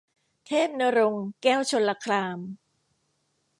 [0.45, 2.39] เทพณรงค์ แก้วชลคราม